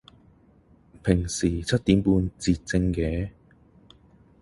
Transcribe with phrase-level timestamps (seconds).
[1.03, 3.29] 平時七點半截症嘅